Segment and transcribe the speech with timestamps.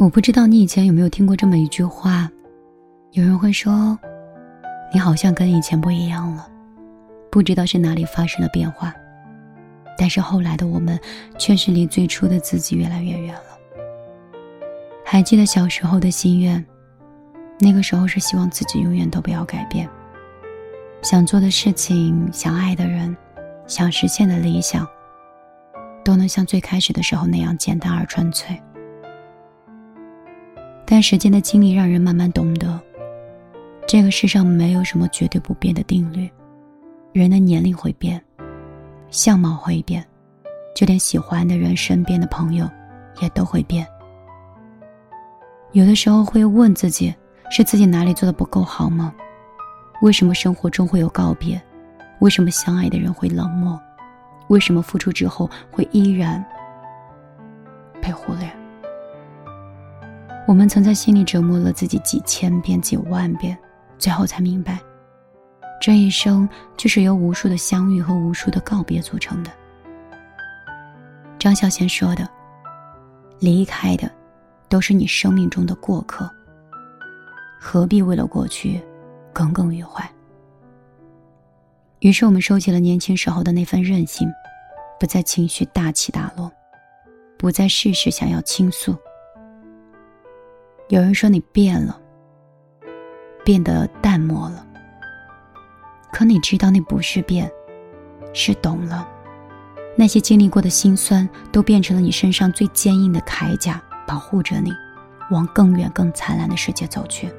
[0.00, 2.26] 我不知道你以前有没有听过这么一句话，
[3.12, 3.98] 有人会说，
[4.94, 6.48] 你好像跟以前不一样了，
[7.30, 8.94] 不知道是哪里发生了变化。
[9.98, 10.98] 但是后来的我们，
[11.36, 13.42] 却是离最初的自己越来越远了。
[15.04, 16.64] 还记得小时候的心愿，
[17.58, 19.86] 那个时候是希望自己永远都不要改变，
[21.02, 23.14] 想做的事情、想爱的人、
[23.66, 24.88] 想实现的理想，
[26.02, 28.58] 都能像最开始的时候那样简单而纯粹。
[30.90, 32.76] 但时间的经历让人慢慢懂得，
[33.86, 36.28] 这个世上没有什么绝对不变的定律。
[37.12, 38.20] 人的年龄会变，
[39.08, 40.04] 相貌会变，
[40.74, 42.68] 就连喜欢的人、身边的朋友
[43.22, 43.86] 也都会变。
[45.70, 47.14] 有的时候会问自己：
[47.52, 49.14] 是自己哪里做的不够好吗？
[50.02, 51.62] 为什么生活中会有告别？
[52.18, 53.80] 为什么相爱的人会冷漠？
[54.48, 56.44] 为什么付出之后会依然
[58.02, 58.59] 被忽略？
[60.50, 63.56] 我们曾在心里折磨了自己几千遍、几万遍，
[63.98, 64.80] 最后才明白，
[65.80, 69.50] 这一生就是由无数的相遇和无数的告别组成的。
[71.38, 72.28] 张小娴说的
[73.38, 74.10] ：“离开的，
[74.68, 76.28] 都是你生命中的过客。
[77.60, 78.82] 何必为了过去，
[79.32, 80.04] 耿耿于怀？”
[82.00, 84.28] 于是我们收起了年轻时候的那份任性，
[84.98, 86.50] 不再情绪大起大落，
[87.38, 88.96] 不再事事想要倾诉。
[90.90, 91.96] 有人说你变了，
[93.44, 94.66] 变得淡漠了。
[96.12, 97.48] 可你知道那不是变，
[98.32, 99.08] 是懂了。
[99.96, 104.72] 那些经历过的辛酸，都变成了你身上最坚硬的铠甲，保护着你，
[105.30, 107.32] 往更远、更灿烂的世界走去。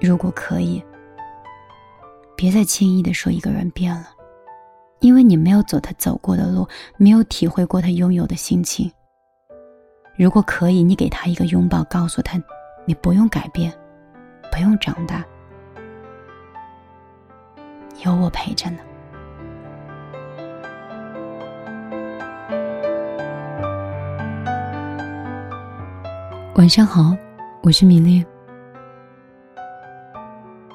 [0.00, 0.82] 如果可以，
[2.34, 4.08] 别再轻易的说一个人变了，
[5.00, 8.90] 因为你没有走他走过的路，没有体会过他拥有的心情。
[10.16, 12.40] 如果可以，你给他一个拥抱，告诉他，
[12.84, 13.72] 你不用改变，
[14.52, 15.24] 不用长大，
[18.04, 18.78] 有我陪着呢。
[26.54, 27.12] 晚上好，
[27.62, 28.24] 我是米粒。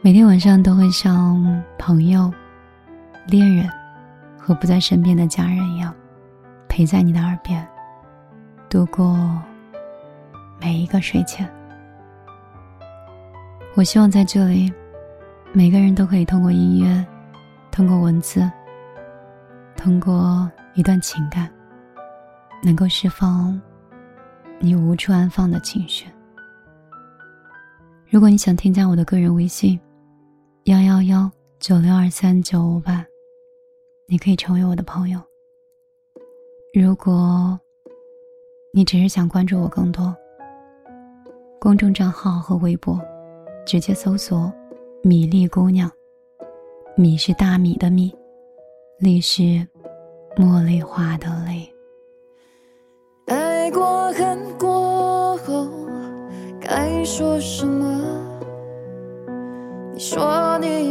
[0.00, 2.32] 每天晚上都会像朋友、
[3.26, 3.68] 恋人
[4.38, 5.92] 和不在身边的家人一样，
[6.68, 7.66] 陪在你的耳边。
[8.74, 9.40] 度过
[10.60, 11.48] 每一个睡前，
[13.76, 14.72] 我希望在这里，
[15.52, 17.06] 每个人都可以通过音乐，
[17.70, 18.50] 通过文字，
[19.76, 21.48] 通过一段情感，
[22.64, 23.62] 能够释放
[24.58, 26.08] 你无处安放的情绪。
[28.10, 29.78] 如果你想添加我的个人微信，
[30.64, 31.30] 幺幺幺
[31.60, 33.06] 九六二三九五八，
[34.08, 35.20] 你可以成为我的朋友。
[36.72, 37.56] 如果。
[38.76, 40.12] 你只是想关注我更多。
[41.60, 43.00] 公众账号和微博，
[43.64, 44.52] 直接搜索
[45.00, 45.88] “米粒姑娘”。
[46.98, 48.12] 米是大米的米，
[48.98, 49.42] 粒是
[50.36, 51.72] 茉莉花的粒。
[53.26, 55.68] 爱过恨过后，
[56.60, 57.86] 该说什么？
[59.92, 60.83] 你说你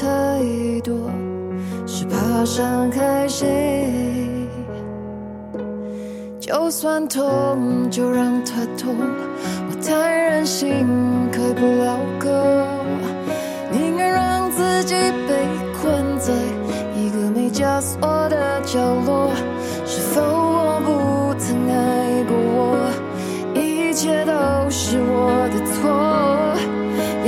[0.00, 0.06] 太
[0.84, 0.94] 多，
[1.84, 3.90] 是怕伤害谁。
[6.38, 8.94] 就算痛，就让它痛。
[9.68, 10.86] 我太任性，
[11.32, 12.28] 开不了口。
[13.72, 15.34] 宁愿让自己被
[15.82, 16.32] 困在
[16.94, 19.32] 一个没枷锁的角落。
[19.84, 22.88] 是否我不曾爱过我？
[23.52, 24.32] 一切都
[24.70, 25.90] 是我的错。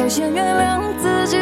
[0.01, 1.37] 要先原谅自己。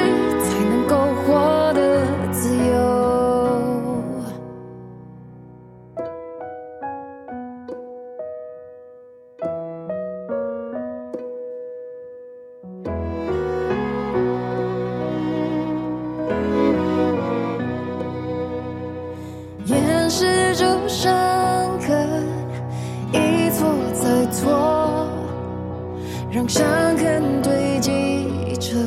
[26.31, 26.67] 让伤
[26.99, 28.79] 痕堆积成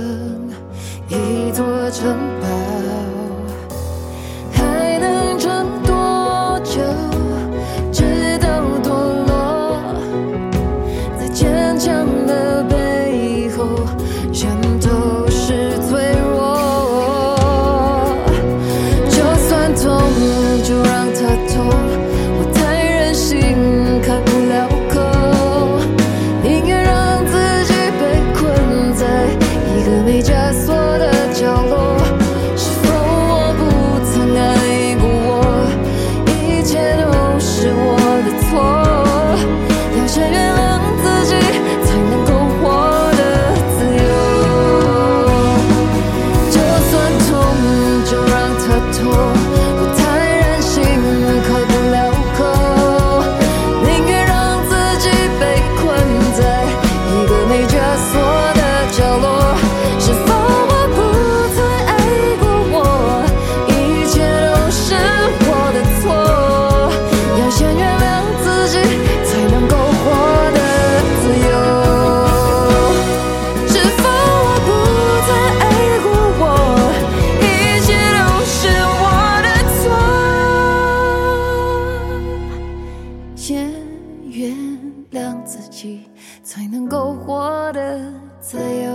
[1.07, 2.30] 一座城
[68.71, 68.77] 只
[69.25, 70.01] 才能够活
[70.53, 70.59] 得
[71.21, 71.51] 自由，
[73.67, 74.69] 是否我不
[75.27, 75.29] 再
[75.59, 75.61] 爱
[76.01, 76.07] 过
[76.39, 76.41] 我，
[77.41, 77.43] 一
[77.85, 78.55] 切都是
[79.01, 79.03] 我
[79.43, 79.83] 的错，
[83.35, 83.43] 先
[84.23, 84.39] 原
[85.11, 86.05] 谅自己，
[86.41, 87.99] 才能够活得
[88.39, 88.90] 自由。